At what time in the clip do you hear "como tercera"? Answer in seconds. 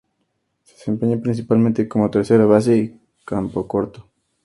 1.87-2.47